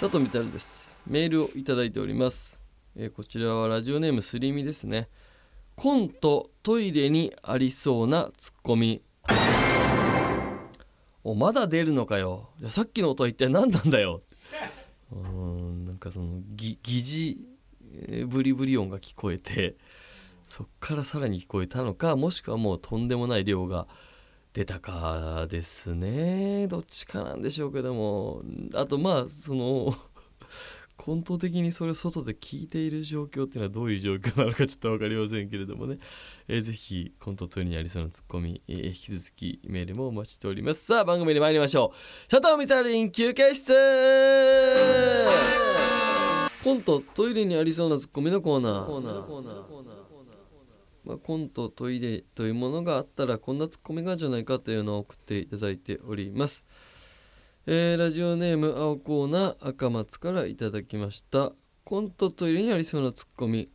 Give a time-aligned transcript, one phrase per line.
[0.00, 1.00] 佐藤光です。
[1.08, 2.60] メールをいただいております、
[2.94, 5.08] えーこちらはラジオネームすりみですね。
[5.74, 9.02] コントトイレにありそうなツッコミ。
[11.24, 12.48] おまだ出るのかよ。
[12.60, 14.22] いやさっきの音は一体何なんだよ。
[15.10, 17.38] うーんなんかその疑似
[18.06, 19.74] えーブリブリ音が聞こえて
[20.44, 23.88] そっからさらに聞こえたのかもしくはもうとんでもない量が
[24.58, 26.66] 出たかですね。
[26.66, 28.42] どっちかなんでしょうけども。
[28.74, 29.94] あとまあその
[30.96, 35.98] コント的にそれを外で聞いている状況っていうのはどういう状況なのかちょっと分かりませんけれどもね、
[36.48, 40.86] えーぜひコントトイレにありそうなツッコミ、えー引き続きメールもお待ちしております。
[40.86, 42.28] さあ番組に参りましょう。
[42.28, 43.72] 佐藤光凛休憩室!
[46.64, 49.97] コントトイレにありそうなツッコミのコーナー
[51.08, 56.66] まあ、コントトイレというものがあったらこんなツッコミがあるじゃないかというのを送っていただいております、
[57.66, 61.52] えーラジオネーム青コーナー赤松からいただきました。
[61.84, 63.70] コントトイレにありそうなツッコミ。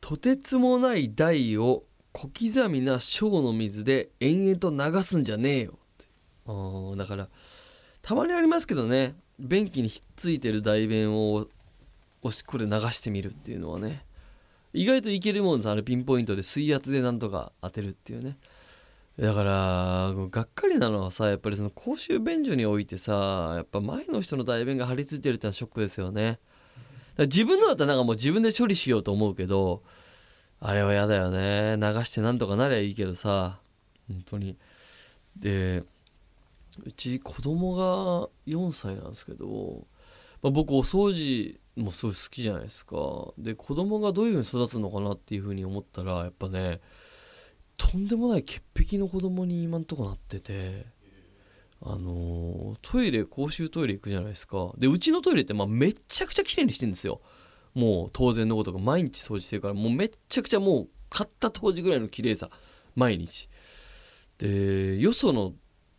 [0.00, 6.06] とてつもない台を小刻みな小の水で延々と流すんじゃねえよって。
[6.46, 7.28] あだから
[8.02, 9.14] たまにありますけどね。
[9.38, 11.46] 便器にひっついてる大便を
[12.22, 14.03] おしこで流してみるっていうのはね。
[14.74, 15.70] 意外といけるもんです。
[15.70, 18.36] あれピンポイントで水圧でなんとか当てるっていうね。
[19.18, 26.40] だからがっかりなのはさやっぱりその公衆便所においてさやっぱ前の人の大便が張り付いてるってのはショックですよね。
[27.16, 29.84] 自分のだったらなんかもう自分で処理しようと思うけど
[30.58, 31.76] あれはやだよね。
[31.76, 33.60] 流してなんとかなりゃいいけどさ。
[34.08, 34.56] 本当に。
[35.36, 35.84] で
[36.84, 39.86] うち子供が4歳なんですけど、
[40.42, 42.96] まあ、僕お掃除もすごい好きじゃないですか。
[43.38, 46.80] で子供がどういう風に育つのかなっていう風に思ったらやっぱね
[47.76, 50.86] とんでもない潔癖の子供に今んとこなってて
[51.82, 54.72] あのトイレ公衆トイレ行くじゃないですか。
[54.78, 57.20] でうちのトイレってまあめっちゃくちゃ綺麗にしてるんですよ。
[57.74, 62.50] もう当然のことが毎日掃除してるからもうめっちゃくちゃもう買った当時ぐらいの綺麗さ。
[62.94, 63.48] 毎日。
[64.38, 65.52] でよその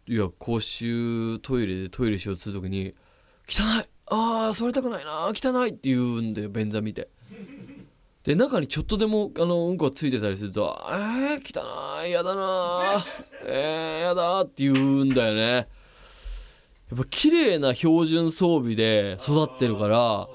[0.07, 2.93] いや公衆トイレでトイレしようとする時に
[3.47, 3.94] 「汚い！
[4.07, 7.09] あー座りたくないな汚い」って言うんで便座見て。
[8.23, 13.05] で中にちょっとでもあのうんこがついてたりすると「えー、汚いやだな
[13.43, 15.41] えー、やだ」って言うんだよね。
[16.89, 20.27] やっぱ綺麗な標準装備で育ってるから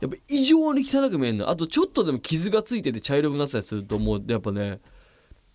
[0.00, 4.24] やっぱ異常に汚く見えるのあとちょっとでも傷がついてて茶色くなったりするともう。
[4.26, 4.80] やっぱね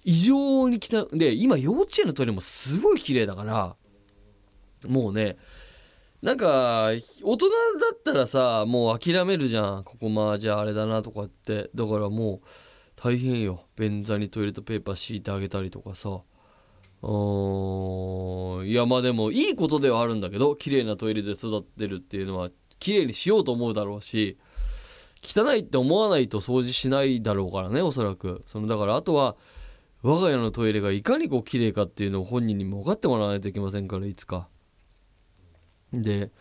[0.06, 3.76] 異常に汚いで今幼稚園のトイレもすごい綺麗だから
[4.88, 5.38] もうね
[6.24, 6.92] なんか
[7.22, 7.54] 大人だ
[7.94, 9.84] ったらさもう諦めるじゃん。
[9.84, 11.70] ここまあじゃああれだなとかって。
[11.76, 12.48] だからもう
[12.96, 13.66] 大変よ。
[13.76, 16.22] 便座にトイレットペーパー敷いてあげたりとかさ。
[17.02, 18.68] うん。
[18.70, 24.38] いやまあでもいいことではあるんだけど綺麗なトイレで育ってるっていうのは綺麗にしようと思うだろうし
[25.22, 28.44] 汚いって思わないと掃除しないだろうからねおそらく。
[28.46, 29.36] そのだからあとは
[30.02, 34.48] 我が家のトイレがいかにこう綺麗かっていうのを本人にも分かってもらわないといけませんからいつか。
[35.94, 36.32] で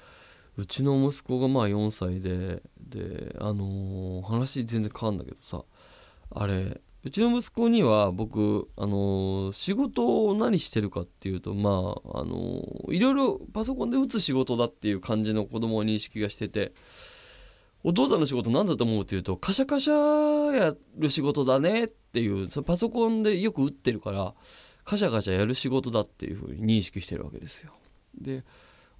[0.56, 5.64] うちの息子がまあ4歳でであのー話全然変わるんだけどさ
[6.34, 16.72] あれうちの息子には僕あのー仕事を何してるかっていうとまああのーいろいろパソコンで打つ仕事だっていう感じの子供を認識がしてて
[17.84, 24.34] お父さんの仕事何だと思うっていうとカシャカシャやる仕事だねっていうそのパソコンでよく打ってるから
[24.84, 27.72] カシャカシャやる仕事だっていうふうに認識してるわけですよ。
[28.20, 28.44] で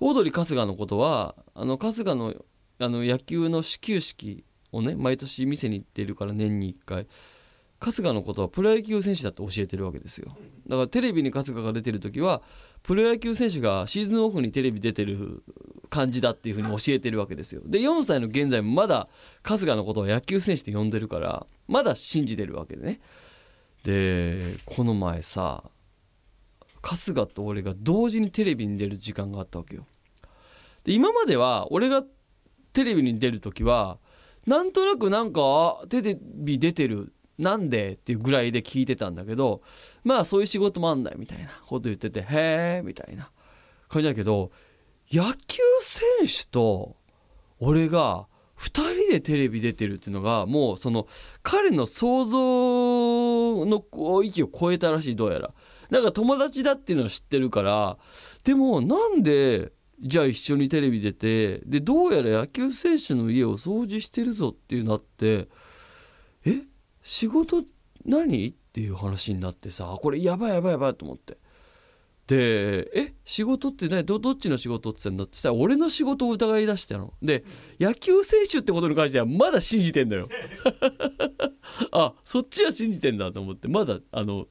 [0.05, 2.35] オードリー春日のことはあの春日の
[2.81, 4.43] あの野球の始球式
[4.73, 7.07] をね毎年見せに行ってるから年に1回。
[7.79, 10.37] 春日のことはプロ野球選手だって教えてるわけですよ。
[10.67, 12.43] だからテレビに春日が出てる時は
[12.83, 15.45] プロ野球選手がシーズンオフにテレビ出てる
[15.89, 17.63] 感じだっていうふうに教えてるわけですよ。
[17.65, 19.09] で4歳の現在もまだ
[19.45, 23.01] 春日のことを野球選手って呼んでるからまだ信じてるわけでね。
[23.85, 25.63] でこの前さ
[26.83, 29.87] 春日と俺が同時にテレビに出る時間があったわけよ。
[30.85, 32.03] で今までは俺が
[32.73, 33.99] テレビに出る時は
[34.47, 39.63] なんとなくなんかテレビ出てるなんでっていうぐらいで聞いてたんだけど
[40.05, 43.31] まあそういう仕事もあんだよみたいなこと言っててへえみたいな
[43.89, 44.51] 感じだけど
[45.11, 46.97] 野球選手と
[47.59, 48.27] 俺が
[48.59, 51.07] 2人でテレビ出てるっていうのがもうその
[51.43, 55.53] 彼の想像の域を超えたらしいどうやら。
[55.91, 57.99] なんか友達だっていうのは知ってるから
[58.45, 59.73] でもなんで
[60.03, 65.49] じゃあ一緒にテレビ出てでどうやら野球選手の家を掃除してるぞっていうなって
[66.45, 66.63] え
[67.03, 67.63] 仕事
[68.05, 68.49] 何？
[68.49, 71.39] っていう話になってさこれやばいやばいやばいと思って。
[72.27, 75.25] で「え仕事ってねどっちの仕事?」って言ったの？
[75.25, 77.13] って言ったら俺の仕事を疑い出したの。
[77.23, 77.45] で
[77.79, 80.29] 野球選手ってことに関してはまだ信じてんだよ。
[81.93, 83.69] あそっちは信じてんだと思って。
[83.69, 84.47] まだあの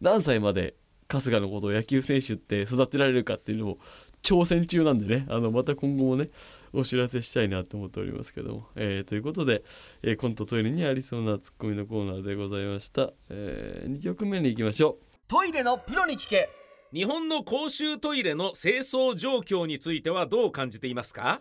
[0.00, 0.76] 何歳まで
[1.08, 3.78] 春日のことを野球選手って育てられるかっていうのを
[4.22, 6.30] 挑戦中なんでねあのまた今後もね
[6.72, 9.62] お知らせしたいなと思っておりますけども、えー、ということで、
[10.02, 15.12] えー、コントトイレにありそうなツッコミのコーナーでございました、えー、2曲目に行きましょう。
[15.28, 16.48] トイレのプロに聞け。
[16.92, 21.40] 日本の公衆トイレの清掃状況についてはどう感じていますか？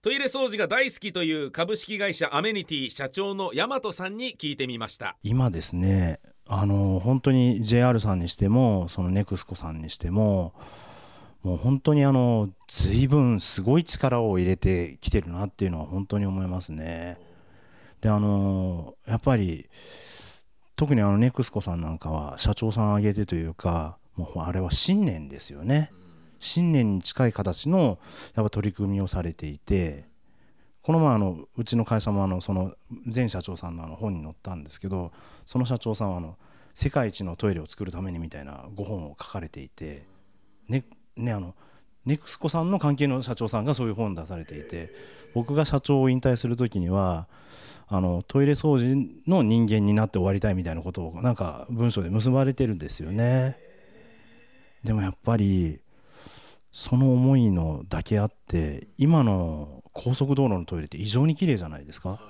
[0.00, 5.16] トイレ掃除が大好きという株式会社アメニティ社長の大和さんに聞いてみました。
[5.24, 10.54] 今ですねあの本当に JR さんにしてもそのネクスコさんにしても
[11.46, 17.20] もう本当にあの随分すごい力を入れてきてるなっていうのは本当に思いますね。
[18.00, 19.70] であのやっぱり
[20.74, 25.92] 特にあのネクスコさんなんかは社長さん挙げてというかもうあれは信念ですよね。
[26.40, 28.00] 信念に近い形の
[28.34, 30.08] やっぱ取り組みをされていて
[30.82, 32.72] この前あのうちの会社もあのその
[33.14, 35.12] 前社長さんのあの本に載ったんですけど
[35.44, 36.38] その社長さんはあの
[36.74, 40.08] 世界一のトイレを作るためにみたいなご本を書かれていて
[40.68, 40.82] ね
[41.16, 41.54] ねあの
[42.04, 44.92] ネクスコさんの関係の社長さんがそういう本出されていて
[45.34, 47.26] 僕が社長を引退する時には
[47.88, 53.56] あのトイレ掃除の人間になって終わりたいみたいなことをなんか文章で結ばれてるんですよね。
[54.82, 55.80] でもやっぱり
[56.72, 62.20] その思いのだけあって今の高速道路のトイレって異常に綺麗じゃないですか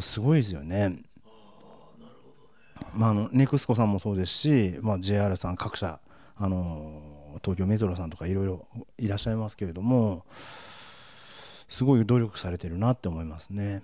[0.00, 1.02] すごいですよね。
[2.94, 6.00] まあ、あのネクスコさんもそうですし、まあ、JR さん各社
[6.36, 8.66] あの東京メトロさんとかいろいろ
[8.98, 10.24] いらっしゃいますけれども
[11.68, 13.82] すごい努力されてるなって思いますね。